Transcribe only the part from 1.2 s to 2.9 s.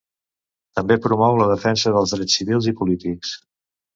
la defensa dels drets civils i